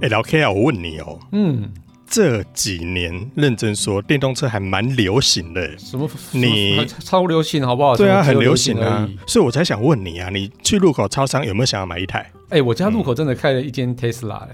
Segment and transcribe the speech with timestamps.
[0.00, 1.72] 哎，老 K 啊，我问你哦，嗯，
[2.06, 5.78] 这几年认真说，电动车还蛮流行的。
[5.78, 6.06] 什么？
[6.32, 7.96] 你超流行好不好？
[7.96, 9.08] 对啊，很流行啊。
[9.26, 12.30] 所以我才想问你啊，你去路口超商有没有想要买一台？
[12.50, 14.48] 哎，我家路口真的开了一间 Tesla 哎。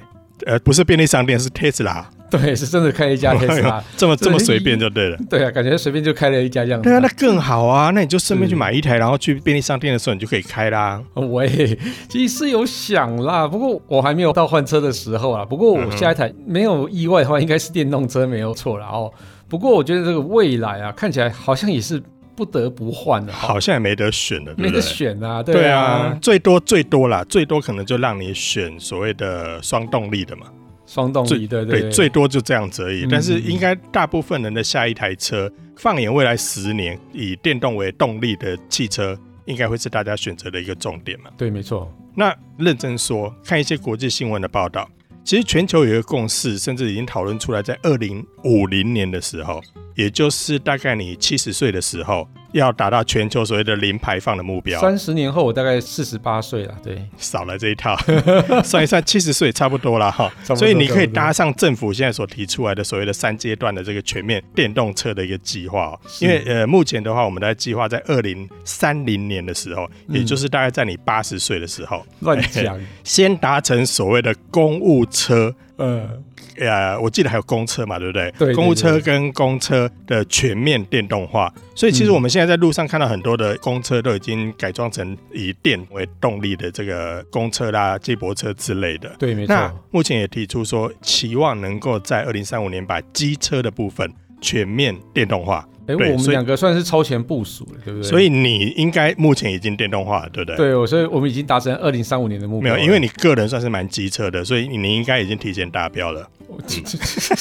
[0.47, 2.09] 呃，不是便利商店，是特斯拉。
[2.33, 5.19] 对，是真的开了一家特斯拉，这么这么随便就对了。
[5.31, 6.81] 对啊，感觉随便就开了一家这样。
[6.83, 11.01] 对啊，那更好啊，那你就顺便去买一台，然后去便利商店的时候你就可以开啦。
[11.15, 15.45] 我也其实是有想啦，不过我还没有到换车的时候啊。
[15.45, 19.13] 不过我下一台没有意外的话，应该是电动车没有错了哦。
[19.49, 22.03] 不过我觉得这个未来啊，看起来好像也是。
[22.35, 30.47] 不得不换了，好像也没得选了，没得选啊，对啊，最多最多啦，最多可能就让你选所谓的双动力的嘛，
[30.93, 33.07] 双动力，对对对，最多就这样子而已。
[33.07, 41.31] 嗯、但是应该大部分人的下一台车，放眼未来十年，以电动为动力的汽车，应该会是大家选择的一个重点嘛。
[41.39, 41.91] 对，没错。
[42.15, 44.87] 那认真说，看一些国际新闻的报道，
[45.25, 49.63] 其实全球有一个共识，甚至已经讨论出来，在二零五零年的时候。
[49.95, 54.81] 也就是大概你七十岁的时候，要达到全球所谓的零排放的目标。
[54.81, 57.97] 三十年后，我大概四十八岁了，对，少了这一套，
[58.63, 60.33] 算一算七十岁差不多了哈。
[60.55, 65.99] 所以你可以搭上政府现在所提出来的所谓的三阶段的这个全面电动车的一个计划。
[66.21, 76.23] 因为呃，目前的话，我们在计划在二零三零年的时候，也就是大概在你八十岁的时候，乱讲， 先达成所谓的公务车，嗯。
[76.59, 78.31] 呃，我记得还有公车嘛，对不对？
[78.39, 78.55] 对。
[78.55, 89.15] 公务车跟公车的全面电动化，所以其实我们现在在路上看到很多的公车都已经改装成以电为动力的这个公车啦、接驳车之类的。
[89.19, 89.55] 对，没错。
[89.55, 95.67] 那目前也提出说，期望能够在二零三五年把机车的部分全面电动化。
[95.87, 98.09] 哎，我们两个算是超前部署了，对不对？
[98.09, 100.57] 所以你应该目前已经电动化了，对不对？
[100.57, 102.75] 对，我所以我们已经达成二零三五年的目标。
[102.75, 106.29] 没有，因为你个人算是蛮机车的，所以你应该已经提前达标了。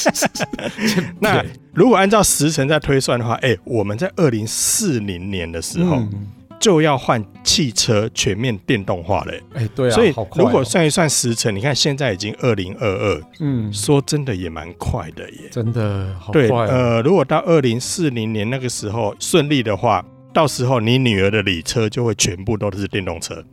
[1.20, 5.96] 那如果按照时程在推算的话，哎，我们在二零四零年的时候。
[5.96, 6.26] 嗯
[6.62, 16.42] 就要换汽车全面电动化了，哎，对啊，所以如果算一算时程，你看现在已经二零二二，嗯，说真的也蛮快的耶，真的好快。
[16.46, 23.44] 对，呃，如果到二零四零年那个时候顺利的话，到时候你女儿的礼车就会全部都是电动车，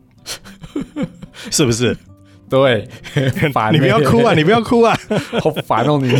[1.50, 1.98] 是不是？
[2.50, 2.88] 对，
[3.72, 4.34] 你不要哭啊！
[4.36, 4.98] 你不要哭啊！
[5.42, 6.12] 好烦哦你。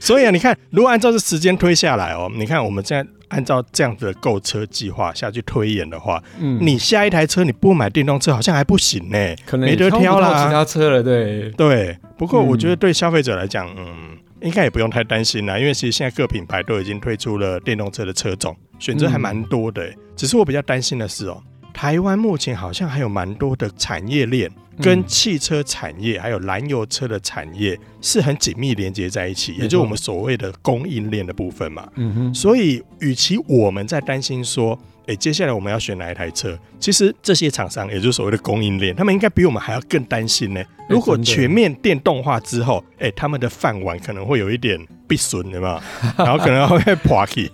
[0.00, 11.96] 所以啊，你看，如果按照这时间推下来哦，你看我们现在按照这样子的购车计划下去推演的话，嗯，你下一台车你不买电动车好像还不行呢，可能没得挑啦，其他车了，对对。
[12.16, 19.84] 不过我觉得对消费者来讲，嗯，嗯，应该也不用太担心啦，因为其实现在各品牌都已经推出了电动车的车种，选择还蛮多的。
[20.16, 21.42] 只是我比较担心的是哦，
[21.74, 24.50] 台湾目前好像还有蛮多的产业链。
[24.82, 31.88] 跟汽车产业还有燃油车的产业是很紧密连接在一起，也就是我们所谓的供应链的部分嘛。
[31.94, 32.34] 嗯哼。
[32.34, 34.76] 所以，与其我们在担心说，
[35.06, 40.60] 哎，接下来我们要选哪一台车，其实这些厂商，也就是所谓的供应链，他们应该比我们还要更担心呢。
[40.88, 45.80] 如果全面电动化之后，哎，他们的饭碗可能会有一点必损的嘛，
[46.18, 47.48] 然后可能会破起，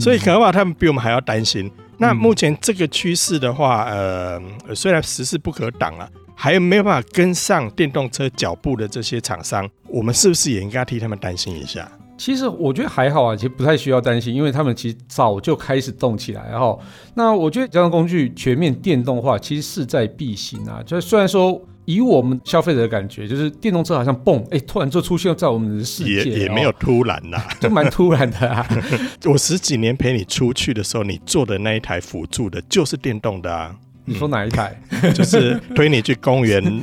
[0.00, 1.70] 所以可能话他们比我们还要担心。
[1.98, 4.40] 那目前这个趋势的话，呃，
[4.74, 6.08] 虽然时势不可挡啊。
[6.40, 11.90] 还有没有办法跟上电动车脚步的这些厂商，我们是不是也应该替他们担心一下？
[12.16, 16.48] 其实我觉得还好啊，其实不太需要担心，因为他们其实早就开始动起来。
[16.48, 16.80] 然后，
[17.14, 20.80] 那我觉得交通工具全面电动化其实势在必行啊。
[20.86, 28.68] 就虽然说以我们消费者的感觉，就是电动车好像蹦，哎，突然就出现在我们的世界，也也没有突然呐， 就蛮突然的啊。
[29.24, 33.74] 我十几年陪你出去的时候，你坐的那一台辅助的就是电动的啊。
[34.04, 34.78] 你说哪一台？
[35.14, 36.80] 就是推你去公园， 你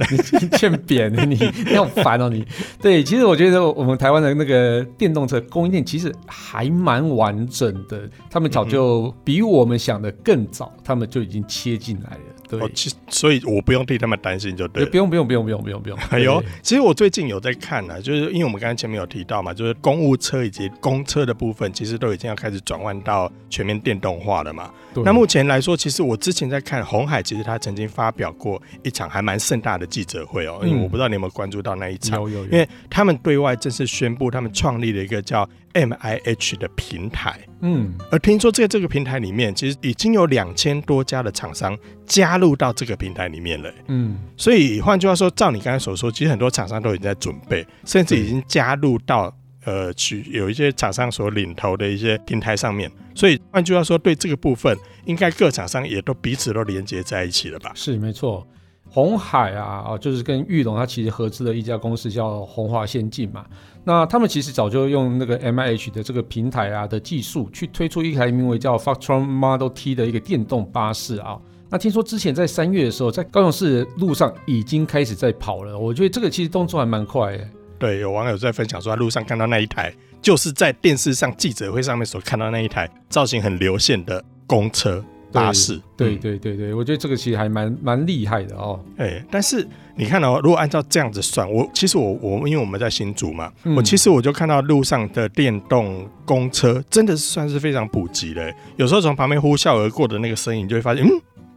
[0.58, 1.36] 欠扁的你，
[1.68, 2.44] 你好烦哦你。
[2.82, 12.35] 对，其实我觉得我们台湾的那个电动车供应链其实还蛮完整的，他们早就比我们想的更早，他们就已经切进来了。
[12.48, 15.98] 对，其实所以我不用替他们担心，就对了，不用不用不用不用不用不用。
[16.12, 24.72] 哎呦，其实我最近有在看呢，就是因为我们刚才前面有提到嘛，就是公务车以及公车的部分，其实都已经要开始转换到全面电动化了嘛。
[25.04, 41.78] 那目前来说，其实我之前在看红海，其实他曾经发表过一场还蛮盛大的记者会哦，因为我不知道你有没有关注到那一场，因为他们对外正式宣布他们创立了一个叫 MIH 的平台，嗯，而听说在这个平台里面，其实已经有两千多家的厂商
[42.08, 49.32] 加入到这个平台里面了，嗯，所以换句话说，照你刚才所说，其实很多厂商都已经在准备，甚至已经加入到。
[49.68, 57.72] 呃，去有一些厂商所领头的一些平台上面，所以换句话说，对这个部分，应该各厂商也都彼此都连接在一起了吧？
[57.74, 58.48] 是没错。
[58.88, 63.44] 红海啊，啊，就是跟玉龙它其实合资的一家公司叫红华先进嘛。
[63.88, 71.38] 那他们其实早就用那个 MIH 的这个平台啊的技术，去推出一台名为叫 Factron Model T 的一个电动巴士啊。
[71.70, 75.78] 那听说之前在三月的时候，在高雄市路上已经开始在跑了。
[75.78, 77.48] 我觉得这个其实动作还蛮快的。
[77.78, 85.04] 对，有网友在分享说，在路上看到那一台，就是在电视上记者会上面所看到那一台造型很流线的公车。
[85.36, 88.80] 巴士，对对对对，我觉得这个其实还蛮蛮厉害的哦。
[88.98, 98.54] 哎，但是你看哦，如果按照这样子算，我其实我我因为我们在新竹嘛，嗯、我其实我就看到路上的电动公车真的是算是非常普及的。
[98.78, 101.10] 有时候从旁边呼啸而过的那个声音，你就会发现，嗯，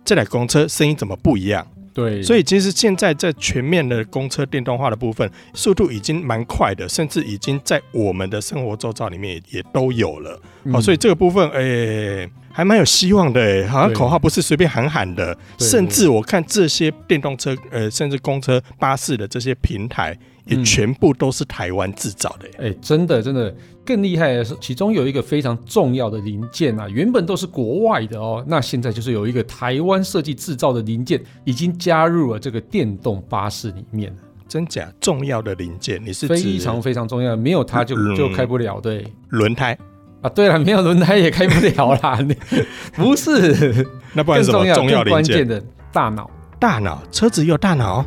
[0.05, 1.67] 这台公车声音怎么不一样？
[1.99, 10.41] 对，所以其实现在在全面的公车电动化的部分，速度已经蛮快的，甚至已经在我们的生活周遭里面也，也都有了。
[10.63, 13.41] 嗯、哦，所以这个部分，哎、欸，还蛮有希望的。
[13.41, 20.17] 哎，好像口号不是随便喊喊的，甚至我看这些电动车，呃，甚至公车、巴士的这些平台。
[20.49, 23.55] 也全部都是台湾制造的，哎、欸，真的真的
[23.85, 34.17] 更厉害的是，其中有一个非常重要的零件啊，原本都是国外的哦，那现在就是有一个台湾设计制造的零件，已经加入了这个电动巴士里面了。
[34.49, 38.81] 真假重要的零件，你是非常非常重要的，没有它就、嗯、就开不了。
[38.81, 39.77] 对，轮胎
[40.23, 42.19] 啊，对了，没有轮胎也开不了啦。
[42.97, 45.13] 不是， 那不然什么重要重要零件？
[45.13, 45.63] 关键的
[45.93, 48.03] 大脑，大脑，车子有大脑。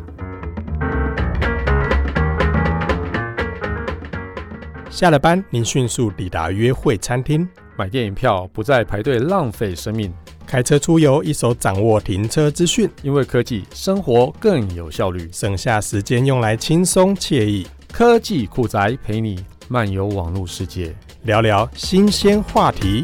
[4.92, 10.12] 下了班，您迅速抵达约会餐厅，买电影票不再排队浪费生命，
[10.46, 17.66] 开车出游一手掌握停车资讯，因为科技生活更有效率，省下时间用来轻松惬意。
[17.90, 23.02] 科技酷宅陪你漫游网络世界，聊聊新鲜话题。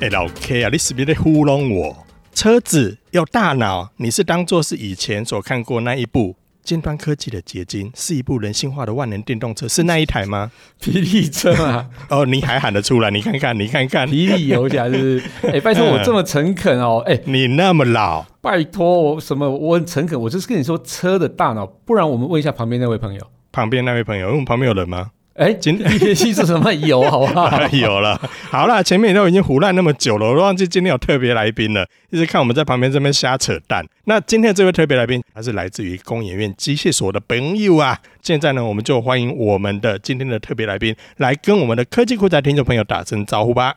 [0.00, 2.07] 哎、欸，老 K 啊，你是不是在糊弄我？
[2.32, 10.50] 车子有大脑，你是当做是以前所看过那一部尖端科技的结晶，是一部人性化的万能电动车，是那一台吗？
[10.80, 11.86] 霹雳车啊！
[12.10, 13.10] 哦，你还喊得出来？
[13.10, 15.22] 你看看，你看看，霹雳油甲是不是？
[15.48, 19.48] 哎，拜托我这么诚恳哦，哎，你那么老，拜托我什么？
[19.50, 25.10] 我很诚恳，我就是跟你说车的大脑，不然我们问一下旁边那位朋友，旁边那位朋友，因为我们旁边有人吗？
[25.38, 27.00] 哎，今天是什么 油？
[27.08, 27.48] 好不好？
[27.70, 28.20] 有了，
[28.50, 31.86] 好了，前面都已经胡乱那么久了，我都忘记今天有特别来宾了。
[32.10, 33.86] 一直看我们在旁边这边瞎扯淡。
[34.06, 37.96] 那今天这位特别来宾，他是来自于工研院机械所的朋友啊。
[38.20, 43.76] 现在呢，我们就欢迎我们的今天的特别来宾来跟我们的科技酷宅听众朋友打声招呼吧。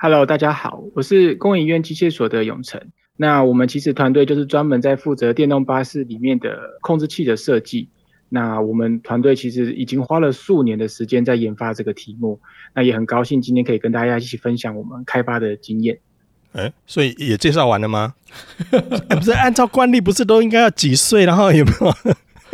[0.00, 2.82] Hello，大家好，我是工研院机械所的永成。
[3.16, 7.88] 那我们其实团队就是专门在负责电动巴士里面的控制器的设计。
[8.28, 12.40] 那我们团队其实已经花了数年的时间在研发这个题目，
[12.74, 15.98] 那也很高兴今天可以跟大家一起分享我们开发的经验。
[16.52, 18.14] 哎、所以也介绍完了吗？
[19.10, 21.94] 不是按照惯例，不是都应该要几岁，然后有没有？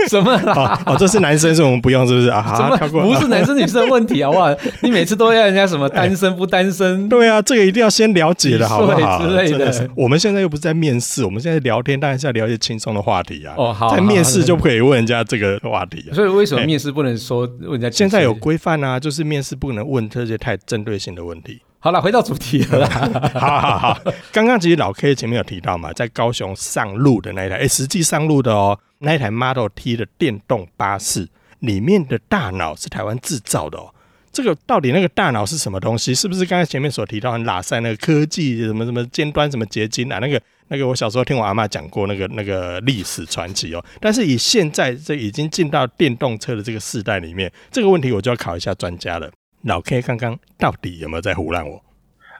[0.08, 0.80] 什么啦？
[0.86, 2.42] 哦，这是男生，所以我们不用，是不是啊？
[2.42, 3.02] 好，跳过。
[3.02, 4.54] 不是男生女生的问题，好不好？
[4.82, 7.02] 你每次都要人家什么单身不单身？
[7.02, 9.26] 欸、对啊，这个一定要先了解的，好不好？
[9.26, 9.90] 之类的。
[9.96, 13.54] 我们现在又不是在面试，我们现在聊天，当然是要聊一些轻松的话题啊。
[13.56, 13.94] 哦，好。
[13.94, 16.14] 在面试就不可以问人家这个话题啊。
[16.14, 17.90] 所以为什么面试不能说问人家？
[17.90, 21.60] 现在有规范啊，就是面试不能问这些太针对性的问题。
[21.84, 22.88] 好了，回到主题了。
[23.38, 24.00] 好好好，
[24.32, 33.92] 刚刚其实老 K 前面有提到嘛，在高雄上路的那一台，哎，实际上路的哦，那一台 Model T 的电动巴士里面的大脑是台湾制造的哦。
[34.32, 36.14] 这个到底那个大脑是什么东西？
[36.14, 40.18] 是不是刚才前面所提到很拉塞那个科技什么什么尖端什么结晶啊？
[40.20, 43.84] 那个那个我小时候听我阿妈讲过那个那个历史传奇哦。
[44.00, 49.30] 但是以现在这已经进到电动车的这个世代里面，这个问题我就要考一下专家了。
[49.64, 51.82] 老 K 刚刚到底有没有在唬烂我？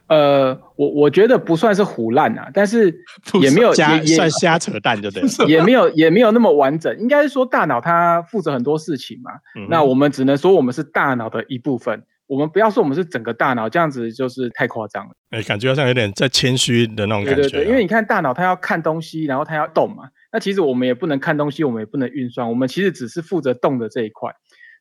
[0.07, 2.95] 呃，我我觉得不算是胡乱啊，但是
[3.41, 6.95] 也没有瞎算瞎扯淡，就对了，也没有也没有那么完整。
[6.99, 15.13] 应该是说大脑它负责很多事情嘛，嗯、那我们只能说我们是大脑的一部分，我们不要说我们是整个大脑，这样子就是太夸张了。
[15.31, 17.41] 哎、欸，感觉好像有点在谦虚的那种感觉。
[17.41, 24.31] 对对对，因为你看大脑它要看东西，然后它要动嘛，那其实我们也不能看东西，我们也不能运算，我们其实只是负责动的这一块，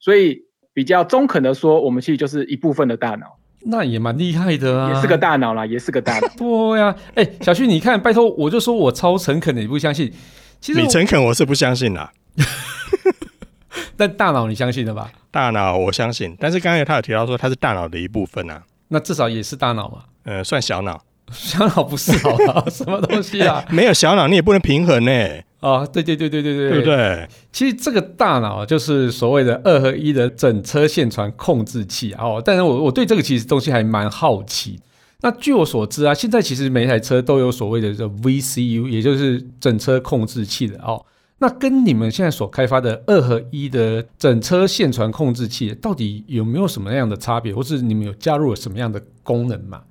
[0.02, 0.42] 所以。
[0.74, 6.28] 比较中肯的说，我们其实就是一部分的大脑，那也蛮厉害的啊，也是个大脑啦，也是个大脑。
[6.36, 10.12] 对呀、啊，哎、欸，小旭，你看，拜托，我就说我超诚恳的，你不相信？
[10.60, 12.12] 其实你诚恳，我是不相信啦。
[13.96, 15.12] 但大脑你相信的吧？
[15.30, 20.00] 大脑我相信，但是刚才他有提到说它是大脑的一部分啊，那至少也是大脑嘛？
[20.24, 21.02] 呃，算小脑，
[21.32, 23.64] 小脑不是好什么东西啊？
[23.68, 25.46] 欸、没有小脑，你也不能平衡呢、欸。
[25.64, 27.28] 啊，对对对对对对，对不对？
[27.54, 32.42] 其实这个大脑就是所谓的二合一的整车线传控制器哦。
[32.44, 34.80] 但是我我对这个其实东西还蛮好奇。
[35.22, 41.06] 那据我所知啊，现在其实每台车都有所谓的这 VCU，也就是整车控制器的哦。
[41.40, 49.82] 那跟你们现在所开发的二合一的整车线传控制器，到底有没有什么样的差别，或是你们有加入了什么样的功能吗？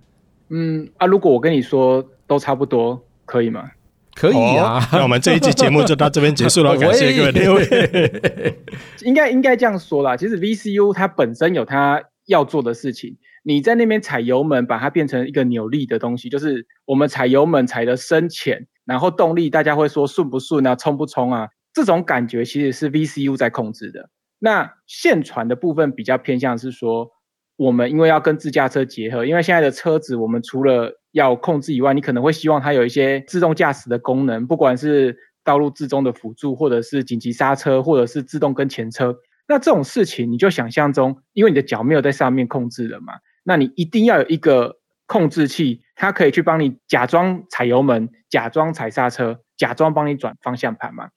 [0.50, 3.70] 嗯啊，如果我跟你说都差不多，可以吗？
[4.14, 8.61] 可以啊，哦、那我们这一集节目就到这边结束了， 感谢各位六位。
[9.02, 24.11] 应该应该这样说啦，其实 VCU 它本身有它要做的事情，你在那边踩油门，把它变成一个扭力的东西，就是我们踩油门踩的深浅，然后动力大家会说顺不顺啊，冲不冲啊，这种感觉其实是 VCU 在控制的。
[24.38, 27.11] 那线传的部分比较偏向是说，
[27.57, 39.16] 我们因为要跟自驾车结合，因为现在的车子我们除了要控制以外，你可能会希望它有一些自动驾驶的功能，不管是道路自动的辅助，或者是紧急刹车，或者是自动跟前车。
[39.47, 43.14] 那这种事情，你就想象中，因为你的脚没有在上面控制了嘛，
[43.45, 51.09] 那你一定要有一个控制器，它可以去帮你假装踩油门，假装踩刹车，假装帮你转方向盘嘛。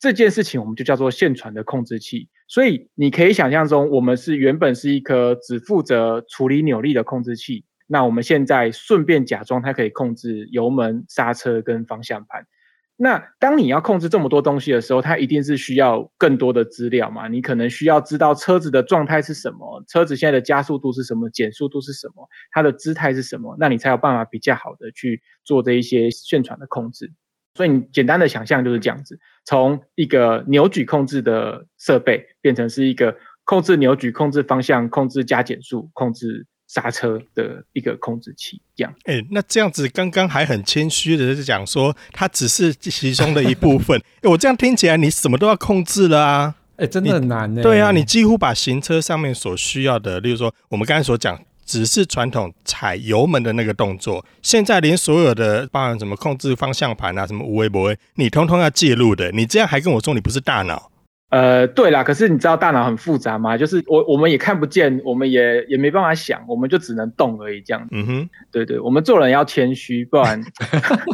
[0.00, 2.28] 这件事情我们就叫做线传的控制器。
[2.48, 7.64] 所以你可以想象中，我们是原本是一颗只负责处理扭力的控制器。
[7.86, 12.46] 那我们现在顺便假装它可以控制油门、刹车跟方向盘。
[12.94, 17.26] 那当你要控制这么多东西的时候，它一定是需要更多的资料嘛？
[17.26, 27.12] 你可能需要知道车子的状态是什么，车子现在的加速度是什么，减速度是什么，它的姿态是什么，那你才有办法比较好的去做这一些线传的控制。
[27.54, 36.46] 所以你简单的想象就是这样子，从一个扭矩控制的设备变成是一个控制扭矩、控制方向、控制加减速、控制。
[36.72, 38.94] 刹车的一个控制器，这样。
[39.04, 43.98] 哎、欸，那这样子刚刚还很谦虚的是讲说，它只是其中的一部分。
[43.98, 46.54] 哎、欸，我这样听起来，你什么都要控制了啊？
[46.76, 47.62] 哎、欸，真的很难呢。
[47.62, 59.30] 对啊，你几乎把行车上面所需要的，例如说我们刚才所讲，只是传统踩油门的那个动作，现在连所有的包含什么控制方向盘啊，什么无微不微，你通通要介入的。
[59.32, 60.90] 你这样还跟我说你不是大脑？
[61.32, 63.56] 呃，对啦，可是你知道大脑很复杂吗？
[63.56, 67.88] 就是我我们也看不见，我们也也没办法想，我们就只能动而已，这样子。
[67.92, 70.38] 嗯哼，对对，我们做人要谦虚，不然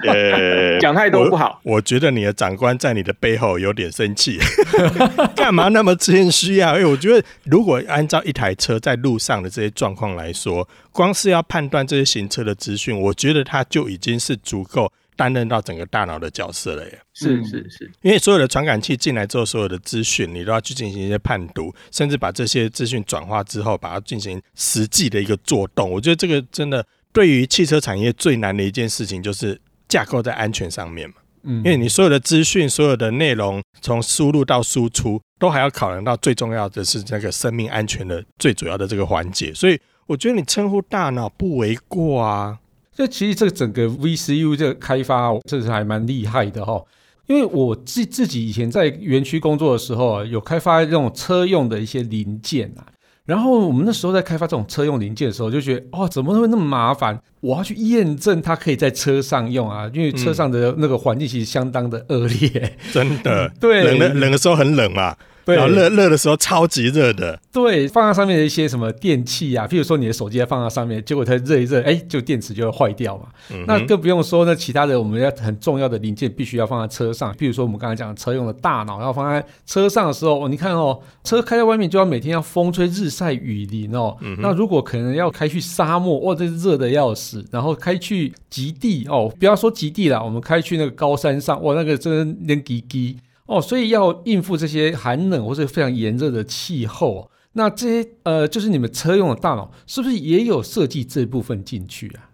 [0.81, 1.61] 讲太多不好。
[1.63, 4.41] 我，我觉得你的长官在你的背后有点生气，
[5.37, 6.77] 干嘛那么谦虚啊？
[6.77, 14.91] 因为我觉得如果按照一台车在路上的这些状况来说，光是要判断这些行车的资讯，我觉得它就已经是足够。
[15.19, 25.91] 担任到整个大脑的角色了耶，是是是，因为所有的传感器进来之后，所有的资讯你都要去进行一些判读，甚至把这些资讯转化之后，把它进行实际的一个做动。
[25.91, 31.17] 我觉得这个真的对于汽车产业最难的一件事情，就是架构在安全上面嘛。
[31.43, 39.53] 嗯，因为你所有的资讯、所有的内容，从输入到输出，都还要考量到最重要的是那个生命安全的最主要的这个环节。
[39.53, 42.61] 所以我觉得你称呼大脑不为过啊。
[42.99, 46.83] 这其实这个整个 VCU 这个开发，这是还蛮厉害的哈。
[47.29, 52.83] 因为我自自己以前在园区工作的时候啊，有开发这种车用的一些零件啊。
[53.25, 57.17] 然后我们那时候在开发这种车用零件的时候，就觉得哦，怎么会那么麻烦？
[57.39, 63.49] 我要去验证它可以在车上用啊，因为车上的那个环境其实相当的恶劣，真的。
[63.61, 65.15] 对，冷的冷的时候很冷嘛。
[65.15, 73.25] 对，然后热热的时候超级热的，对，放在上面的一些什么电器啊，譬如说你的手机要放在上面，结果它热一热，哎，就电池就会坏掉嘛。
[73.51, 84.17] 嗯、那更不用说那其他的，我们要很重要的零件必须要放在车上，譬如说我们刚才讲的车用的大脑要放在车上的时候，你看哦，车开在外面就要每天要风吹日晒雨淋哦。
[84.21, 93.17] 嗯、那如果可能要开去沙漠，哇，这热的要死，然后开去极地哦，不要说极地了，我们开去那个高山上，哇，那个真的连滴滴。
[93.49, 102.29] 哦，所以要应付这些寒冷或者非常炎热的气候，那这些呃，就是你们车用的大脑是不是也有设计这部分进去啊？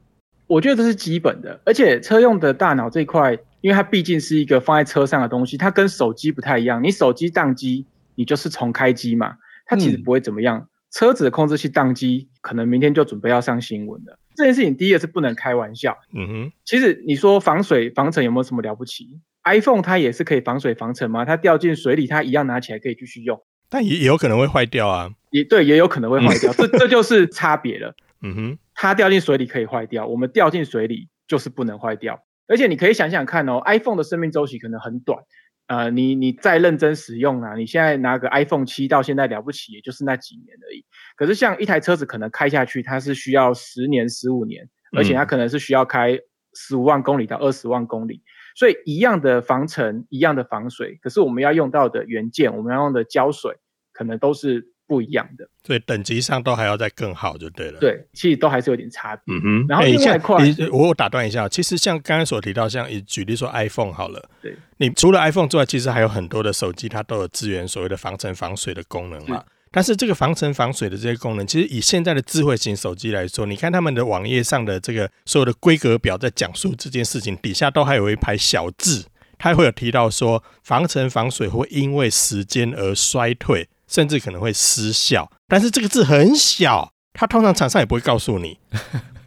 [0.48, 6.82] 我觉得这是基本的，而且车用的大脑这一块，因为它毕竟是一个放在车上的东西，它跟手机不太一样。
[6.82, 10.58] 你手机宕机，你就是重开机嘛，它其实不会怎么样。
[10.58, 14.18] 嗯、车子的控制器宕机，可能明天就准备要上新闻了。
[14.34, 15.96] 这件事情第一个是不能开玩笑。
[16.12, 19.08] 嗯哼，其实你说防水防尘有没有什么了不起
[19.44, 21.24] ？iPhone 它也是可以防水防尘吗？
[21.24, 25.10] 它掉进水里，它一样拿起来可以继续用，但也也有可能会坏掉啊。
[25.30, 27.94] 也对，也有可能会坏掉， 这这就是差别了。
[28.22, 32.24] 嗯哼，它掉进水里可以坏掉，我们掉进水里就是不能坏掉。
[32.46, 35.18] 而且你可以想想看哦，iPhone 的生命周期可能很短，
[35.66, 40.84] 呃，你你再认真使用啊，你现在拿个 iPhone 七到现在了不起，也就是那几年而已。
[41.16, 46.18] 可是像一台车子可能开下去，它是需要十年、十五年，而且它可能是需要开
[46.54, 48.22] 十五万公里到二十万公里。
[48.54, 53.52] 所以一样的防尘，一样的防水，可是我们要用到的元件，我们要用的胶水，
[53.92, 55.48] 可能都是不一样的。
[55.64, 57.80] 所以等级上都还要再更好就对了。
[57.80, 59.34] 对，其实都还是有点差别。
[59.34, 59.66] 嗯哼。
[59.68, 69.42] 然后另外一块，欸、我打断一下，其实像刚刚所提到，像以举例说 iPhone 好了，对，你除了 iPhone 之外，其实还有很多的手机，它都有支援所谓的防尘防水的功能嘛。
[69.74, 79.04] 但是这个防尘防水的这些功能，其实以现在的智慧型手机来说，你看他们的网页上的这个所有的规格表，在讲述这件事情，底下都还有一排小字，
[79.36, 85.28] 它会有提到说防尘防水会因为时间而衰退，甚至可能会失效。
[85.48, 88.56] 但是这个字很小，它通常厂商也不会告诉你。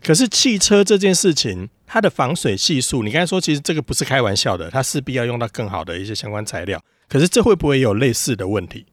[0.01, 6.81] 可是汽车这件事情，它的防水系数，你刚才说其实这个不是开玩笑的，它势必要用到更好的一些相关材料。
[7.09, 8.85] 可是这会不会有类似的问题？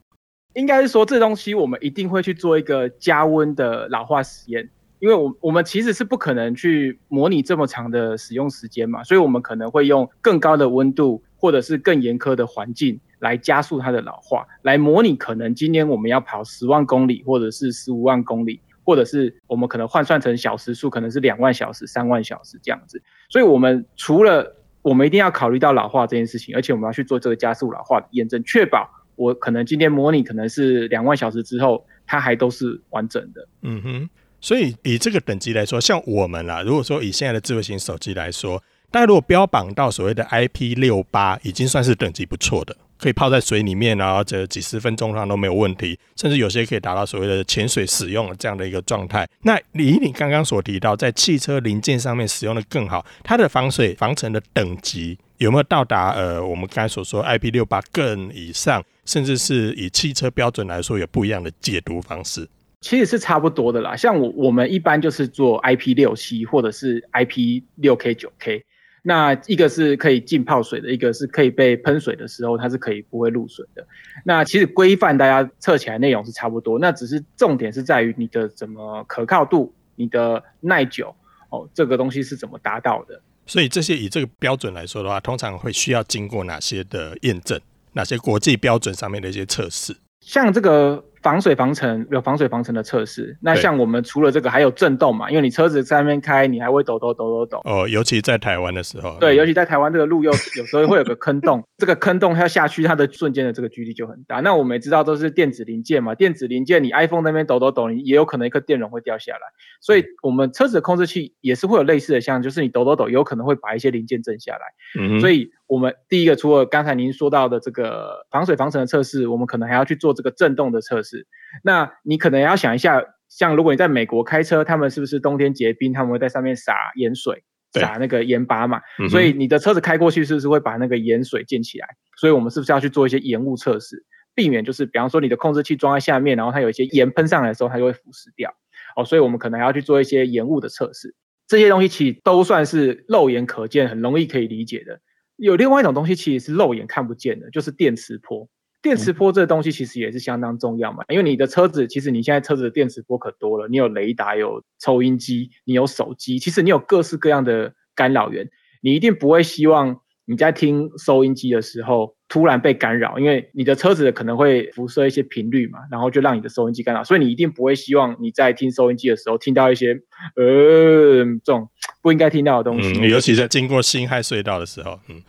[0.54, 4.68] 应该是说，这东西我们一定会去做一个加温的老化实验，
[5.00, 23.02] 因为我我们其实是不可能去模拟这么长的使用时间嘛，所以我们可能会用更高的温度或者是更严苛的环境来加速它的老化，来模拟可能今天我们要跑十万公里或者是十五万公里，或者是我们可能换算成小时数可能是两万小时、三万小时这样子。
[23.28, 28.88] 所以，我们除了我们一定要考虑到老化这件事情，而且我们要去做这个加速老化验证，确保。
[29.16, 33.46] 我可能今天模拟可能是两万小时之后，它还都是完整的。
[33.62, 49.28] 嗯哼，所以以这个等级来说，像我们啦，如果说以现在的智慧型手机来说，大家如果标榜到所谓的 IP 六八，已经算是等级不错的，可以泡在水里面，然后这几十分钟上都没有问题，甚至有些可以达到所谓的潜水使用这样的一个状态。
[49.42, 58.84] 那以你刚刚所提到，在汽车零件上面使用的更好，它的防水防尘的等级有没有到达呃我们刚才所说 IP 六八更以上？
[59.04, 62.48] 甚至是以汽车标准来说，有不一样的解读方式。
[62.80, 63.94] 其实是差不多的啦。
[63.94, 68.64] 像我我们一般就是做 IP 六七或者是 IP 六 K 九 K，
[69.02, 73.86] 那一个是可以浸泡水的，一个是可以被喷水的时候它是可以不会入水的。
[74.24, 81.14] 那其实规范大家测起来内容是差不多，那只是重点是在于你的怎么可靠度、你的耐久
[81.50, 83.20] 哦，这个东西是怎么达到的。
[83.46, 87.60] 所以这些以这个标准来说的话，通常会需要经过哪些的验证？
[87.92, 89.96] 哪些国际标准上面的一些测试？
[90.20, 91.04] 像这个。
[91.24, 95.30] 防水防尘有防水防尘的测试，那像我们除了这个还有震动嘛？
[95.30, 97.62] 因为你车子在那边开，你还会抖抖抖抖抖。
[97.64, 99.16] 哦，尤其在台湾的时候。
[99.18, 104.40] 对，尤其在台湾这个路又有时候会有个坑洞， 这个坑洞它要下去，它的瞬间的这个距离就很大。
[104.40, 109.40] 那我们也知道都是电子零件嘛，电子零件你 iPhone 那边抖抖抖，你也有可能一颗电容会掉下来。
[109.80, 114.60] 所以我们车子的控制器也是会有类似的像，就是你抖抖抖，有可能会把一些零件震下来。
[115.00, 121.26] 嗯，所以我们第一个除了刚才您说到的这个防水防尘的测试，我们可能还要去做这个震动的测试。
[121.62, 128.80] 那你可能要想一下，像如果你在美国开车，他们是不是冬天结冰，他们会在上面撒盐水，撒那个盐巴嘛？
[129.08, 131.88] 所以你的车子开过去，是不是会把那个盐水溅起来？
[132.16, 138.54] 所以我们是不是要去做一些盐雾测试，避免就是比方说你的控制器装在下面，然后它有一些盐喷上来的时候，它就会腐蚀掉。
[138.96, 141.14] 哦，所以我们可能还要去做一些盐雾的测试。
[141.46, 145.00] 这些东西其实都算是肉眼可见、很容易可以理解的。
[145.36, 148.48] 有另外一种东西，其实是肉眼看不见的，就是电磁波。
[148.82, 158.50] 电磁波这个东西其实也是相当重要嘛，因为你的车子其实你现在车子的电磁波可多了，你有雷达，有抽音机，你有手机，其实你有各式各样的干扰源，
[158.82, 169.92] 你一定不会希望你在听收音机的时候突然被干扰，因为你的车子可能会辐射一些频率嘛，然后就让你的收音机干扰，所以你一定不会希望你在听收音机的时候听到一些
[170.34, 171.68] 呃这种
[172.02, 175.22] 不应该听到的东西，嗯，尤其在经过辛亥隧道的时候，嗯，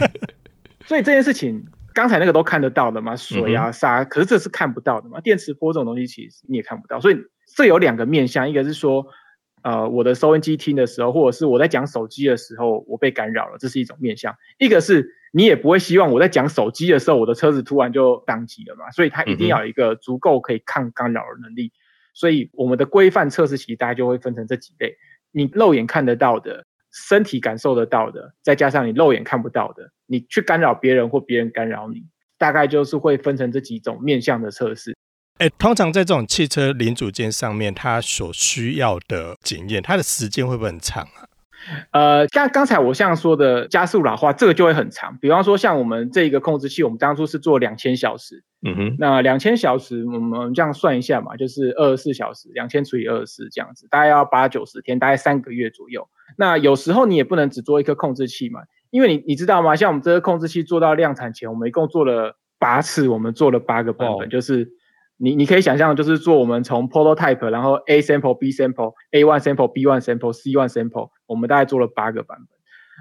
[0.88, 1.62] 所以这件事情。
[1.92, 5.18] 刚才那个都看得到的嘛，水啊沙，可是这是看不到的嘛。
[5.22, 7.16] 电磁波这种东西其实你也看不到，所以
[7.56, 9.06] 这有两个面向，一个是说，
[9.62, 21.72] 呃，我的收音机听的时候，或者是我在讲手机的时候，我被干扰了，这是一种面向；一个是你也不会希望我在讲手机的时候，我的车子突然就宕机了嘛，所以它一定要有一个足够可以抗干扰的能力。
[22.14, 24.96] 所以我们的规范测试其实大家就会分成这几类，
[25.32, 26.64] 你肉眼看得到的。
[26.92, 32.06] 身体感受得到的，再加上你肉眼看不到的，你去干扰别人或别人干扰你，
[32.38, 34.96] 大概就是会分成这几种面向的测试。
[35.36, 41.28] 哎，通常在这种汽车零组件上面，它所需要的检验，它的时间会不会很长啊？
[41.90, 45.16] 呃，像刚才我像说的加速老化，这个就会很长。
[45.20, 48.44] 比方说，像我们这一个控制器，我们当初是做两千小时。
[48.66, 48.96] 嗯哼。
[48.98, 56.08] 那两千小时，我们这样算一下嘛，就是二十四小时，两千除以二十四这样子，大概要八九十天，大概三个月左右。
[56.36, 59.74] 那有时候你也不能只做一颗控制器嘛，因为你你知道吗？
[59.76, 64.68] 像我们这个控制器做到量产前，我们一共做了八次，我们做了八个版本，哦、就是。
[65.18, 72.48] 你你可以想象，就是做我们从 prototype，然后 A sample、B sample、A one sample、B one sample、C one sample，我们大概做了八个版本。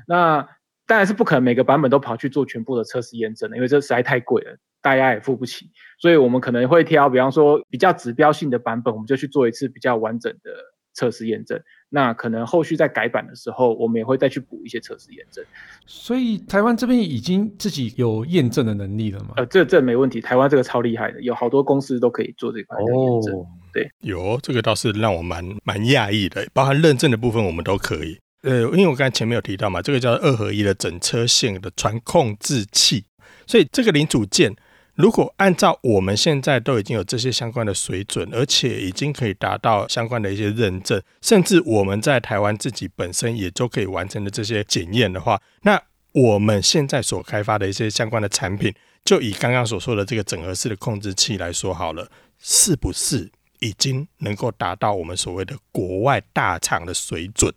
[0.08, 0.48] 那
[0.88, 5.72] 当然是不可能每个版本都跑去做全部的测试验证的，因为这实在太贵了，大家也付不起。
[6.00, 10.52] 所以我们可能会挑，比方说比较指标性的版本，我们就去做一次比较完整的
[10.96, 11.62] 测试验证。
[11.90, 15.46] 那可能后续在改版的时候，我们也会再去补一些测试验证。
[15.86, 19.36] 所以台湾这边已经自己有验证的能力了吗？
[19.38, 23.36] 呃，这这没问题，台湾这个超厉害的，有好多公司都可以做这块的验证。
[23.36, 28.18] 哦、对，有这个倒是让我蛮蛮讶异的，包含认证的部分我们都可以。
[28.42, 33.06] 呃，因为我刚才前面有提到嘛，这个叫二合一的整车线的传控制器，
[33.48, 34.54] 所以这个零组件
[34.96, 45.82] 如果按照我们现在都已经有这些相关的水准，而且已经可以达到相关的一些认证，甚至我们在台湾自己本身也都可以完成的这些检验的话，那
[46.14, 53.30] 我们现在所开发的一些相关的产品，就以刚刚所说的这个整合式的控制器来说好了，是不是
[53.60, 57.54] 已经能够达到我们所谓的国外大厂的水准？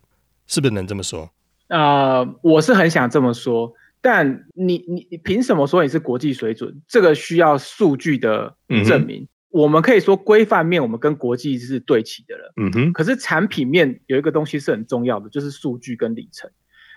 [0.48, 1.30] 是不是能这么说？
[1.68, 6.80] 呃，我是很想这么说，但你你你凭什么说你是国际水准？
[6.86, 8.56] 这个需要数据的
[8.86, 9.22] 证明。
[9.22, 12.52] 嗯、我们可以说规范面我们跟国际是对齐的了。
[12.56, 12.92] 嗯哼。
[12.92, 16.50] 可是产品面有一个东西是很重要的，就是数据跟里程。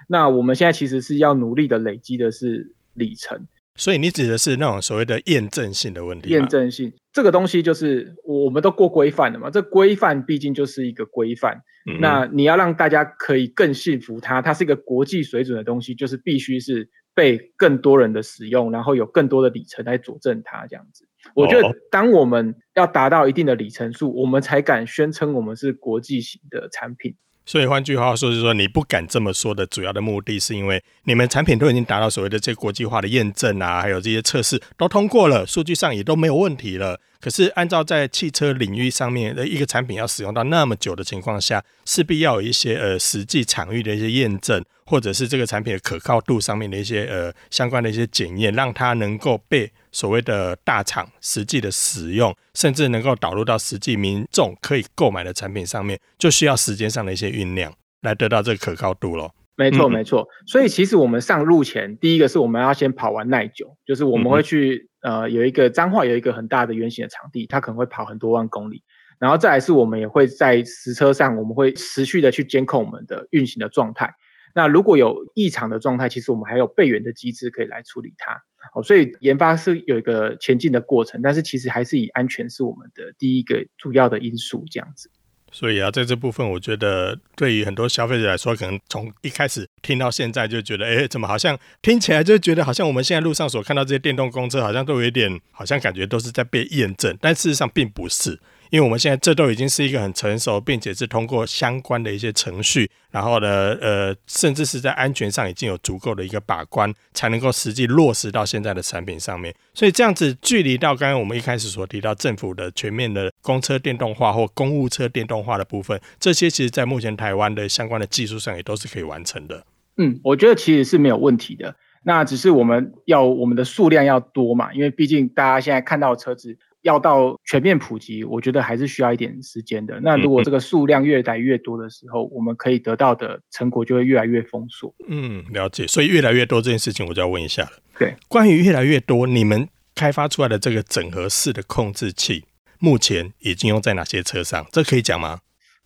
[0.07, 3.47] 那我们现在其实是要努力的累积的是里程。
[3.75, 6.29] 所以你指的是那种所谓的验证性的问题？
[6.29, 9.49] 验证性这个东西就是我们都过规范了嘛？
[9.49, 11.61] 这规范毕竟就是一个规范。
[11.89, 21.07] 嗯、那你要让大家可以更信服它，它是一个国际水准的东西，就是必须是被更多人的使用，然后有更多的里程来佐证它这样子。
[21.33, 27.15] 我觉得，当我们要达到一定的里程数，我们才敢宣称我们是国际型的产品。
[27.51, 36.97] 所以换句话说，就是说你不敢这么说的主要的目的是因为你们产品都已经达到所谓的这国际化的验证啊，还有这些测试都通过了，数据上也都没有问题了。
[37.19, 49.69] 可是按照在汽车领域上面的一个产品要使用到那么久的情况下，势必要有一些呃实际场域的一些验证，或者是这个产品的可靠度上面的一些呃相关的一些检验，让它能够被。
[49.91, 59.33] 所谓的大厂实际的使用，甚至能够导入到实际民众可以购买的产品上面，就需要时间上的一些酝酿，来得到这个可靠度咯。
[59.55, 60.27] 没错，没错。
[60.47, 68.81] 所以其实我们上路前，第一个是我们要先跑完耐久，就是我们会去、嗯、呃有一个彰化有一个很大的圆形的场地，它可能会跑很多万公里。
[69.19, 74.11] 然后再来是我们也会在实车上，我们会持续的去监控我们的运行的状态。
[74.53, 78.41] 那如果有异常的状态，其实我们还有备援的机制可以来处理它。
[78.73, 85.09] 哦，所以研发是有一个前进的过程，但是其实还是以安全是我们的第一个主要的因素，这样子。
[85.53, 98.39] 所以啊，在这部分，我觉得对于很多消费者来说，可能从一开始听到现在就觉得，哎，怎么好像听起来就觉得好像我们现在路上所看到这些电动公车，好像都有一点，好像感觉都是在被验证，但事实上并不是。
[98.71, 109.53] 因为我们现在这都已经是一个很成熟，并且是通过相关的一些程序，然后呢，呃，甚至是在安全上已经有足够的一个把关，才能够实际落实到现在的产品上面。
[109.73, 119.65] 所以这样子，距离到刚刚我们一开始所提到政府的全面的公车电动化或公务车电动化的部分，这些其实在目前台湾的相关的技术上也都是可以完成的。
[119.97, 121.75] 嗯，我觉得其实是没有问题的。
[122.05, 126.57] 那只是我们要我们的数量要多嘛，因为毕竟大家现在看到车子。
[126.81, 129.99] 要到全面普及，我觉得还是需要一点时间的。
[130.01, 134.93] 那如果这个数量越来越多的时候，我们可以得到的成果就会越来越丰硕。
[135.07, 135.85] 嗯，了解。
[135.85, 137.71] 所以越来越多这件事情，我就要问一下了。
[137.99, 142.45] 对，关于越来越多，你们开发出来的这个整合式的控制器，
[142.79, 144.65] 目前已经用在哪些车上？
[144.71, 145.39] 这可以讲吗？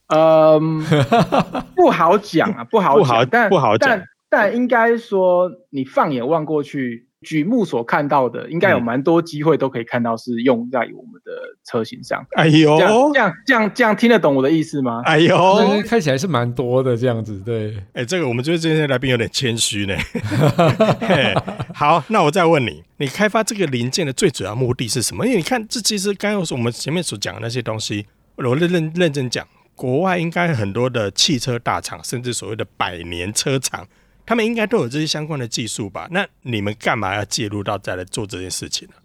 [0.08, 0.82] 嗯，
[1.76, 3.90] 不好讲啊，不好讲，不好，但不好讲。
[3.90, 7.08] 但但应该说，你放眼望过去。
[7.26, 11.32] 举目所看到的，应该有蛮多机会都可以看到是用在我们的
[11.66, 12.24] 车型上。
[12.38, 15.02] 哎呦，这样这样这样这样听得懂我的意思吗？
[15.06, 17.76] 哎呦，看起来是蛮多的这样子，对。
[17.94, 19.96] 哎，这个我们觉得今天来宾有点谦虚呢。
[21.74, 25.26] 好，那我再问你，你开发这个零件的最主要目的是什么？
[25.26, 33.88] 因为你看，这其实刚刚我们前面所讲的那些东西，我认认认真讲，国外应该很多的汽车大厂，甚至所谓的百年车厂。
[34.26, 36.08] 他们应该都有这些相关的技术吧？
[36.12, 38.96] 那你们干嘛要介入到再来做这件事情呢？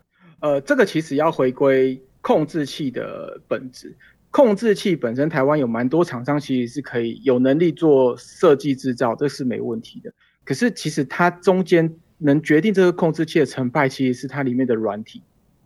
[0.41, 3.95] 呃，这个其实要回归控制器的本质。
[4.31, 10.13] 控制器本身，台湾有蛮多厂商其实是可以有能力做设计制造，这是没问题的。
[10.45, 15.21] 可是其实它中间能决定这个控制器的成败，其实是它里面的软体。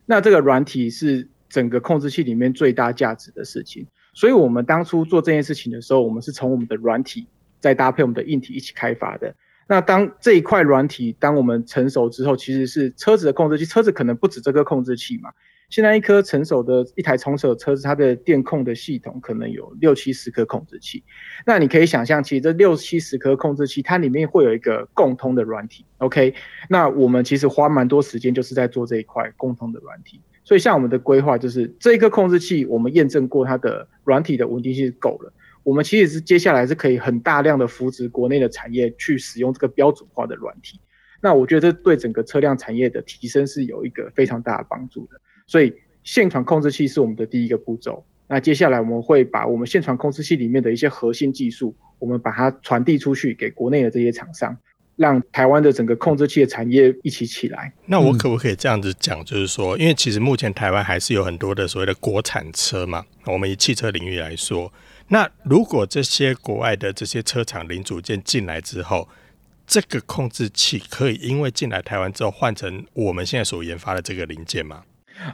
[0.07, 3.87] 那这个软体是整个控制器里面最大价值的事情。
[4.14, 7.27] 所以我们当初做这件事情的时候，我们是从我们的软体
[7.61, 9.35] 再搭配我们的硬体一起开发的。
[9.66, 15.31] 那当这一块软体当我们成熟之后，其实是车子的控制器，车子可能不止这个控制器嘛，
[15.70, 21.03] 现在一颗成熟的一台成熟的车子，它的电控的系统可能有六七十颗控制器。
[21.46, 25.87] 那你可以想象，其实这六七十颗控制器，它里面会有一个共通的软体。
[25.98, 26.35] OK，
[26.68, 30.20] 那我们其实花蛮多时间，就是在做这一块共通的软体。
[30.44, 35.33] 所以像我们的规划，就是这一颗控制器，我们验证过它的软体的稳定性是够了。
[35.64, 40.79] 我们其实是接下来是可以很大量的扶植国内的产业去使用这个标准化的软体。
[41.22, 45.18] 那我觉得这对整个车辆产业的提升是有一个非常大的帮助的。
[45.46, 48.05] 所以线传控制器是我们的第一个步骤。
[48.27, 54.55] 那接下来我们会把我们线传控制器里面的一些核心技术，我们把它传递出去给国内的这些厂商，
[54.96, 57.72] 让台湾的整个控制器的产业一起起来。
[57.87, 64.70] 那我可不可以这样子讲，就是说，因为其实目前台湾还是有很多的所谓的国产车嘛，我们以汽车领域来说。
[65.09, 69.09] 那如果这些国外的这些车厂零组件进来之后，
[69.67, 74.83] 这个控制器可以因为进来台湾之后换成我们现在所研发的这个零件吗？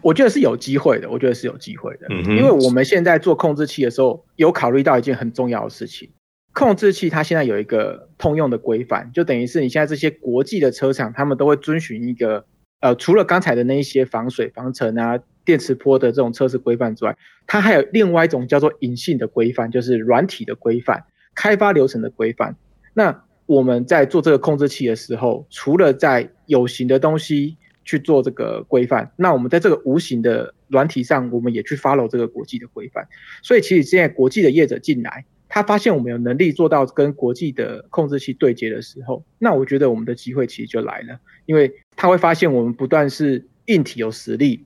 [0.02, 6.10] 我觉得是有机会的，我觉得是有机会的，嗯哼，因为我们现在做控制器的时候，有考虑到一件很重要的事情，
[6.52, 12.44] 控制器它现在有一个通用的规范，就等于是你现在这些国际的车厂，他们都会遵循一个
[12.80, 15.20] 呃，除了刚才的那一些防水、防尘啊。
[15.50, 21.02] 电磁波的这种测试规范之外，它还有另外一种叫做隐性的规范，就是软体的规范、
[21.34, 22.54] 开发流程的规范。
[22.94, 33.08] 那我们在做这个控制器的时候，除了在有形的东西去做这个规范，那我们在这个无形的软体上，我们也去 follow 这个国际的规范。
[33.42, 44.64] 所以，其实现在国际的业者进来，他发现我们有能力做到跟国际的控制器对接的时候，那我觉得我们的机会其实就来了，因为他会发现我们不断是硬体有实力。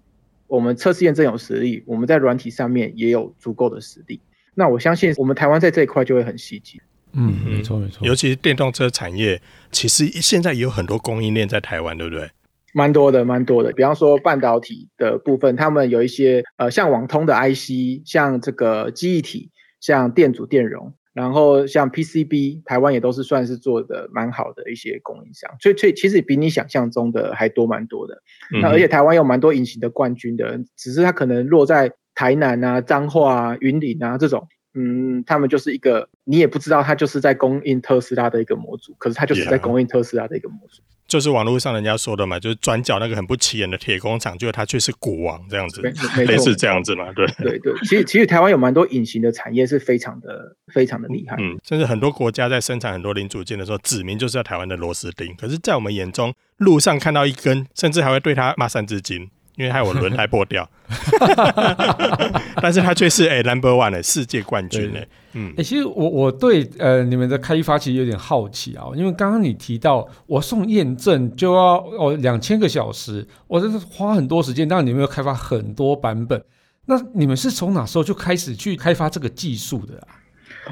[0.55, 4.21] 我们测试验证有实力，我们在软体上面也有足够的实力。
[4.55, 6.81] 那我相信我们台湾在这一块就会很积极。
[7.13, 8.07] 嗯，没错没错。
[8.07, 9.41] 尤其是电动车产业，
[9.71, 12.31] 其实现在也有很多供应链在台湾，对不对？
[12.73, 13.73] 蛮多的，蛮多的。
[13.73, 20.93] 比方说半导体的部分，他们有一些呃，像网通的 IC，像这个记忆体，像电阻电容。
[21.15, 28.21] 然后像 PCB，台湾也都是算是做的蛮好的一些供应商，所以所以其实比你想象中的还多蛮多的。
[28.53, 40.83] 嗯、那而且台湾有蛮多隐形的冠军的，只是它可能落在台南啊、彰化啊、云林啊这种，嗯，他们就是一个你也不知道他就是在供应特斯拉的一个模组，可是他就是在供应特斯拉的一个模组。
[40.83, 40.94] Yeah.
[41.07, 45.81] 就是网络上人家说的嘛，就是转角那个很不起眼的铁工厂，就是它却是股王这样子，
[46.27, 47.73] 类似这样子嘛，对对对。
[47.83, 59.31] 其实其实台湾有蛮多隐形的产业是非常的非常的厉害，嗯，甚至很多国家在生产很多零组件的时候，指明就是要台湾的螺丝钉，可是，在我们眼中，路上看到一根，甚至还会对他骂三字经。
[59.57, 60.69] 因为他有轮胎破掉，
[62.61, 64.99] 但是他却是哎、欸、number one 的世界冠军呢。
[65.35, 76.43] 嗯，哎、欸，其实我我对呃你们的开发其实有点好奇啊，因为刚刚你提到我送验证就要哦两千个小时，我这是花很多时间，当然你们要开发很多版本，
[76.87, 80.19] 那你们是从哪时候就开始去开发这个技术的啊？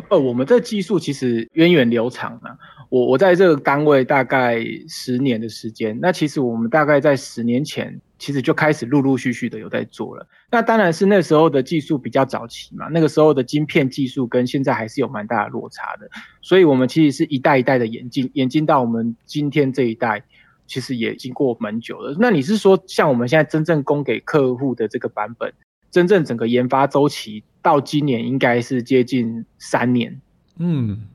[0.09, 2.57] 呃，我们这技术其实源远流长啊。
[2.89, 10.25] 我我在这个单位大概十年的时间，那其实我们大概在十年前，其实就开始陆陆续续的有在做了。
[10.49, 16.09] 那当然是那时候的技术比较早期嘛，那个时候的晶片技术跟现在还是有蛮大的落差的。
[16.41, 20.23] 所以我们其实是一代一代的演进，演进到我们今天这一代，
[20.69, 22.17] 其实也经过蛮久了。
[22.21, 25.53] 那你是说，像我们现在真正供给客户的这个版本，
[25.91, 30.21] 真正整个研发周期到今年应该是接近三年？
[30.59, 31.09] 嗯。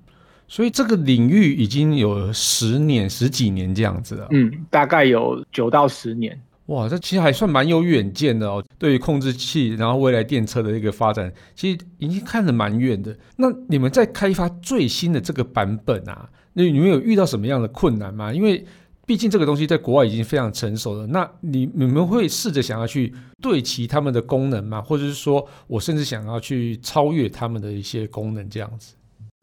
[0.49, 4.27] 所以这个领域已经有十年、十几年这样子了。
[4.31, 6.37] 嗯，大概有九到十年。
[6.67, 8.63] 哇，这其实还算蛮有远见的哦。
[8.77, 13.17] 对于控制器，然后未来电车的一个发展，其实已经看得蛮远的。
[13.37, 18.33] 那你们在开发最新的这个版本啊，那你们有遇到什么样的困难吗？
[18.33, 18.65] 因为
[19.05, 21.07] 毕竟这个东西在国外已经非常成熟了。
[21.07, 24.81] 那你你们会试着想要去对齐他们的功能吗？
[24.81, 28.93] 或者是说我甚至想要去超越他们的一些功能这样子？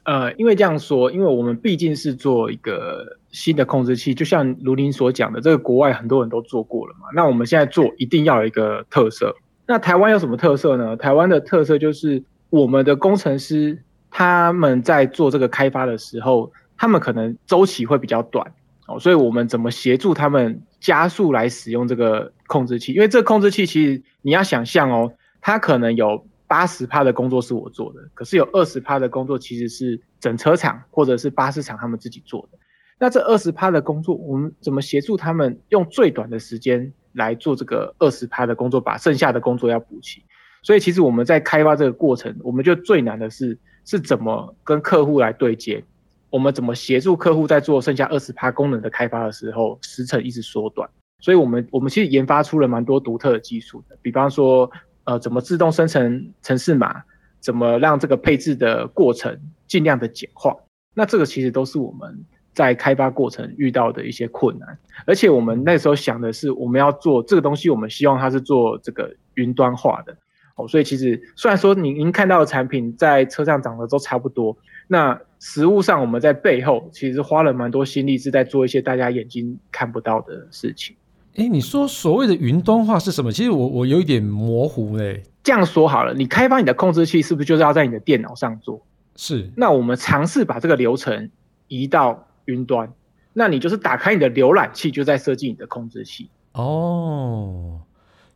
[0.04, 7.08] 呃，因为这样说，因为我们毕竟是做一个新的控制器，就像如您所讲的，这个国外很多人都做过了嘛。
[7.14, 9.34] 那我们现在做一定要有一个特色。
[9.66, 10.96] 那台湾有什么特色呢？
[10.96, 18.50] 台湾的特色就是我们的工程师他们在做这个开发的时候，他们可能周期会比较短
[18.86, 22.92] 哦，所以我们怎么协助他们加速来使用这个控制器？
[22.92, 26.24] 因为这个控制器其实你要想象哦，它可能有。
[26.46, 32.58] 八十趴的工作是我做的，可是有二十趴的工作其实是整车厂或者是巴士厂他们自己做的。
[33.04, 40.22] 那这二十趴的工作，我们怎么协助他们用最短的时间来做这个二十趴的工作，把剩下的工作要补齐？
[40.62, 45.84] 所以其实我们在开发这个过程，我们就最难的是是怎么跟客户来对接，
[46.30, 50.88] 我们怎么协助客户在做剩下二十趴功能的开发的时候，时程一直缩短。
[51.20, 54.70] 所以我们我们其实研发出了蛮多独特的技术的，比方说
[55.04, 57.02] 呃怎么自动生成程式码，
[57.38, 60.56] 怎么让这个配置的过程尽量的简化。
[60.94, 70.16] 那这个其实都是我们在开发过程遇到的一些困难，而且我们那时候想的是，我们要做这个东西，我们希望它是做这个云端化的
[70.54, 70.68] 哦。
[70.68, 80.94] 所以其实虽然说您您看到的产品在车上长得都差不多，那实物上我们在背后其实花了蛮多心力，是在做一些大家眼睛看不到的事情。
[81.34, 83.32] 诶，你说所谓的云端化是什么？
[83.32, 85.24] 其实我我有一点模糊嘞。
[85.42, 88.80] 这样说好了，你开发你的控制器是不是就是要在你的电脑上做？
[89.16, 91.30] 是，那我们尝试把这个流程
[91.68, 92.92] 移到云端，
[93.32, 96.28] 那你就是打开你的浏览器，就在设计你的控制器。
[96.52, 97.80] 哦，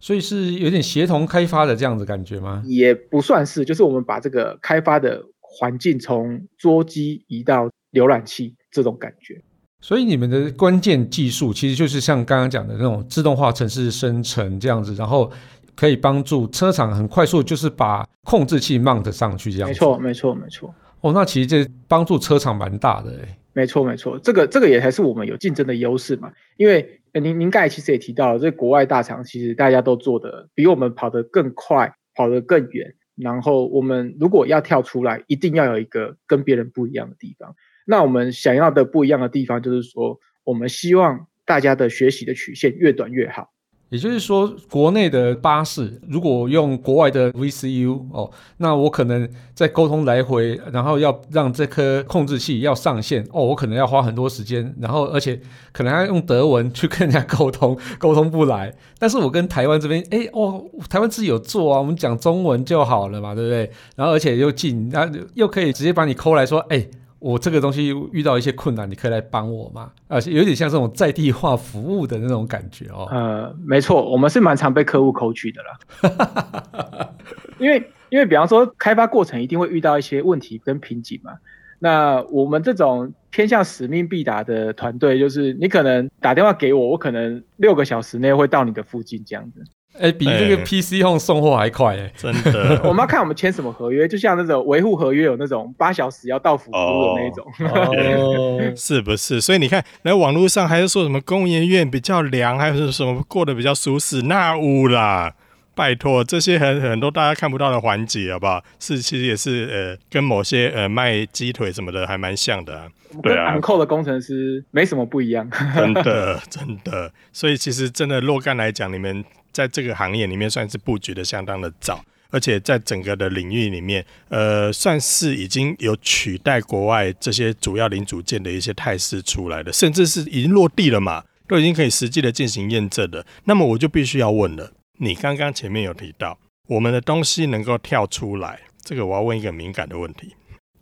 [0.01, 2.63] 所以是有点协同开发的这样子感觉吗？
[2.67, 9.41] 也不算是，就是我们把这个开发的环境从桌机移到浏览器这种感觉。
[9.81, 15.33] 所以你们的关键技术其实就是像刚刚讲的那种自动化城市生成这样子，然后。
[15.79, 19.69] 可以帮助车厂很快速，就是把控制器 mount 上去这样。
[19.69, 20.75] 没错，没错，没错。
[21.03, 23.38] 哦，那其实这帮助车厂蛮大的哎。
[23.53, 26.33] 没错，没错，这个这个也还是我们有竞争的优势嘛。
[26.57, 32.95] 因为您您刚才其实也提到，这国外大厂其实大家都做的比我们跑得更快，跑得更远。
[33.17, 37.57] 然后我们如果要跳出来，一定要有一个跟别人不一样的地方。
[37.85, 43.51] 那我们想要的不一样的地方，就是说，我们希望大家的学习的曲线越短越好。
[43.91, 55.41] 也就是说，国内的巴士如果用国外的 VCU 哦，那我可能在沟通来回，然后要让这颗控制器要上线哦，我可能要花很多时间，然后而且
[55.73, 58.75] 可能要用德文去跟人家沟通， 沟通不来。
[58.99, 63.71] 但是我跟台湾这边，哎哦，台湾自己有做啊，我们讲中文就好了嘛，对不对？
[63.97, 66.87] 然后而且又近，然后又可以直接把你抠来说，哎。
[67.21, 69.91] 我这个东西遇到一些困难，你可以来帮我吗？
[70.07, 73.09] 而且有点像这种在地化服务的那种感觉哦。
[73.11, 77.11] 呃，没错，我们是蛮常被客户扣取的啦。
[77.59, 81.33] 因为因为比方说开发过程一定会遇到一些问题跟瓶颈嘛。
[81.81, 89.63] 那我们这种偏向使命必达的团队，就是你可能打电话给我，我可能六个小时内会到你的附近这样子。
[89.99, 92.81] 哎、欸，比这个 PC Home 送货还快哎、欸，真的。
[92.87, 99.41] 我们要看我们签什么合约，就像那种维护合约有那种八小时要到府服务的那种，哦哦、 是不是？
[99.41, 105.35] 所以你看，来网络上还是说什么工研院比较凉，还是什么过得比较舒适，那无啦，
[105.75, 108.63] 拜托，这些很很多大家看不到的环节，好不好？
[108.79, 112.87] 是其实也是呃，跟某些呃卖鸡腿什么的还蛮像的、啊，
[113.23, 113.47] 对啊。
[113.47, 117.13] 昂扣的工程师没什么不一样，真的真的。
[117.33, 119.25] 所以其实真的若干来讲，你们。
[119.53, 133.25] 在这个行业里面算是布局的相当的早，而且在整个的领域里面，呃，算是已经有取代国外这些主要零组件的一些态势出来的，甚至是已经落地了嘛，都已经可以实际的进行验证的。
[133.45, 140.35] 那么我就必须要问了，你刚刚前面有提到我们的东西能够跳出来，这个我要问一个敏感的问题：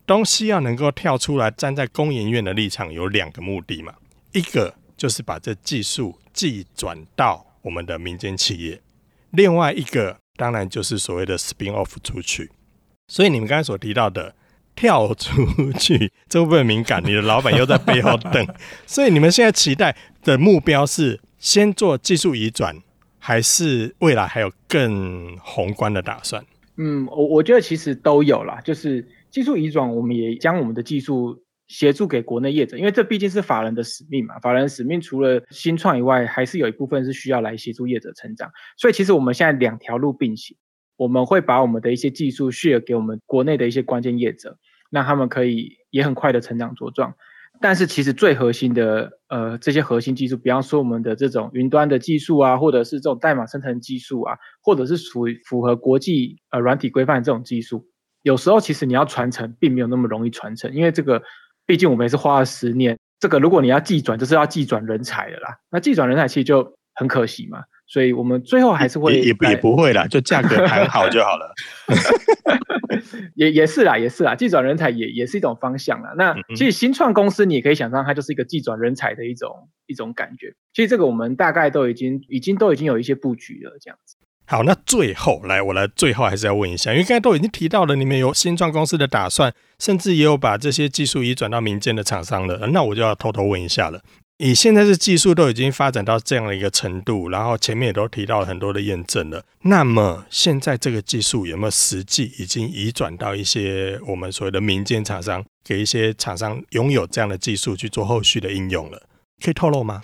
[0.05, 3.95] 东西要能够跳出来，站在工研院的立场有两个目的嘛，
[4.33, 7.46] 一个就是把这技术寄转到。
[7.67, 8.81] 我们的民间企业，
[9.33, 12.49] 另外一个当然就是所谓的 spin off 出去。
[13.09, 14.37] 所以你们刚才所提到的
[14.77, 18.47] 跳出去， 这部分敏感，你的老板又在背后等。
[18.87, 22.81] 所以你们现在期待的目标是先做技术移转，
[23.19, 26.45] 还是未来还有更宏观的打算？
[26.77, 31.43] 嗯，我我觉得其实都有啦，就是技术移转，我们也将我们的技术。
[31.69, 34.39] 协助给国内业者，因为这毕竟是法人的使命嘛。
[34.39, 38.51] 法人使命除了新创以外，还是有一部分是需要来协助业者成长。
[38.77, 40.57] 所以其实我们现在两条路并行，
[40.97, 44.57] 我们会把我们的一些技术 share 给我们国内的一些关键业者，
[44.91, 47.13] 让他们可以也很快的成长茁壮。
[47.61, 57.89] 但是其实最核心的呃这些核心技术，比方说我们的这种云端的技术啊，或者是这种代码生成技术啊，或者是属于符合国际呃软体规范这种技术，
[58.23, 61.21] 有时候其实你要传承并没有那么容易传承，因为这个。
[61.67, 65.59] 毕竟我们也是花了十年，这个如果你要技转，就是要技转人才的啦。
[65.71, 71.53] 那技转人才其实就很可惜嘛，所以我们最后还是会也也，不会啦，就价格谈好就好了。
[73.35, 76.15] 也也是啦，也是啦，技转人才也也是一种方向啦。
[76.17, 80.55] 那其实新创公司你也可以想象，它就是一个技转人才的一种一种感觉。
[80.73, 84.16] 其实这个我们大概都已经已经都已经有一些布局了，这样子。
[84.49, 92.69] 好，那最后来，我来最后还是要问一下，因为刚才都已经提到了，你们有新创公司的打算，甚至也有把这些技术移转到民间的厂商了。
[92.69, 94.01] 那我就要偷偷问一下了，
[94.39, 109.03] 你现在是技术都已经发展到这样的一个程度，然后前面也都提到了很多的验证了，那么现在这个技术有没有实际已经移转到一些我们所谓的民间厂商，给一些厂商拥有这样的技术去做后续的应用了？
[109.43, 110.03] 可以透露吗？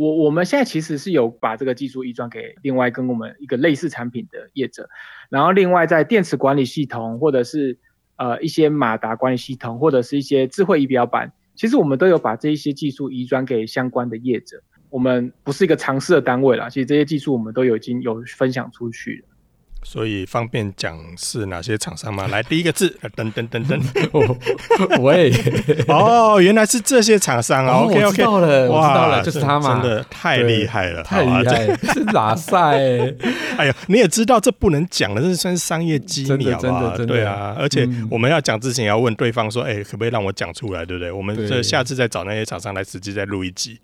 [0.00, 4.88] 我我们现在其实是有把这个技术移转给另外跟我们一个类似产品的业者，
[5.28, 7.76] 然后另外在电池管理系统或者是
[8.16, 14.62] 呃一些马达管理系统或者是一些智慧仪表板，其实我们都有把这一些技术移转给相关的业者。
[14.88, 19.29] 我们不是一个尝试的单位啦，其实这些技术我们都有已经有分享出去了。
[19.82, 22.28] 所以方便讲是哪些厂商吗？
[22.28, 23.80] 来，第一个字，噔噔噔噔，
[25.00, 25.32] 喂，
[25.88, 27.72] 哦，原来是这些厂商啊。
[27.84, 32.78] OK OK，我知道了，我知道了，就是他嘛，真的太厉害了，太厉害了， 是哪赛？
[33.56, 36.96] 哎呀，你也知道这不能讲的，这算是商业机密，好不好？
[36.96, 37.56] 真的，对啊。
[37.58, 41.10] 而且我们要讲之前，要问对方说，哎，可不可以让我讲出来，对不对？
[41.10, 43.78] 我们这下次再找那些厂商来实际再录一集。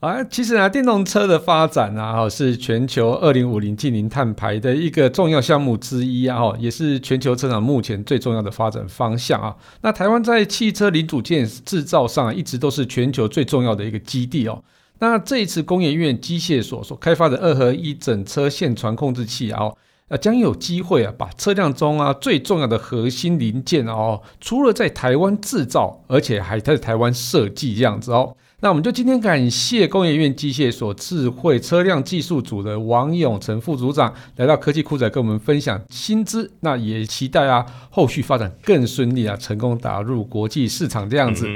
[0.00, 9.56] 啊，其实啊，电动车的发展啊，是全球二零五零净零碳排的一个重要项目之一啊，也是全球车厂目前最重要的发展方向啊。
[9.80, 14.62] 那台湾在汽车零组件制造上，一直都是全球最重要的一个基地哦。
[14.98, 19.72] 那这一次工研院机械所所开发的二合一整车线传控制器啊，
[20.08, 28.36] 呃，将有机会啊，把车辆中啊最重要的核心零件哦，除了在台湾制造，而且还在台湾设计这样子哦。
[28.60, 41.46] 那我们就今天感谢工业院机械所智慧车辆技术组的王永成副组长来到科技库仔跟我们分享薪资，那也期待啊后续发展更顺利啊，成功打入国际市场这样子。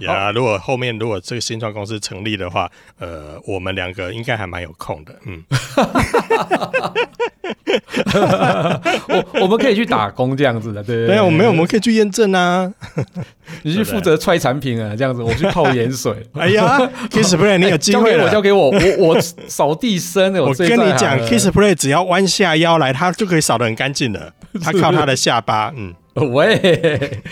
[0.00, 5.42] 呀，yeah, 如果后面如果这个新创公司成立的话，呃，我们两个应该还蛮有空的，嗯。
[9.08, 11.14] 我我们可以去打工这样子的，对对，对。
[11.14, 12.72] 对啊，我们没有，我们可以去验证啊。
[13.62, 16.14] 你去负责踹产品啊，这样子，我去泡盐水。
[16.34, 16.78] 哎呀
[17.10, 20.32] ，KissPlay，你有机会了，交给我，交给我，我我扫地僧。
[20.38, 24.32] 我跟你讲，KissPlay 只要弯下腰来，他就可以扫得很干净了。
[24.62, 25.94] 他靠他的下巴，嗯。
[26.32, 27.22] 喂。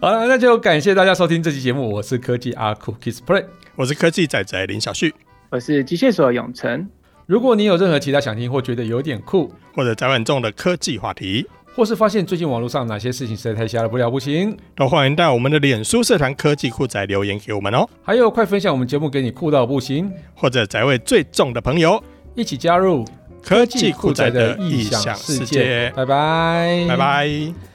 [0.00, 1.92] 好了，那就感谢大家收听这期节目。
[1.92, 3.44] 我是科技阿酷 KissPlay，
[3.76, 5.14] 我是科技仔仔林小旭，
[5.50, 6.88] 我是机械所永成。
[7.26, 17.86] 如果你有任何其他想听或觉得有点酷，或者宅很重的科技话题，或是发现最近网络上哪些事情实在太瞎了不了不行，都欢迎到我们的脸书社团科技酷仔留言给我们哦。
[18.02, 22.02] 还有，快分享我们节目给你酷到不行，或者宅位最重的朋友
[22.34, 23.04] 一起加入
[23.42, 25.92] 科技酷仔的异想世界。
[25.94, 27.28] 拜拜，拜拜，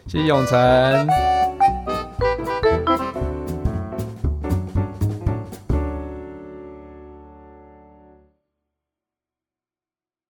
[0.07, 1.34] 谢谢永成。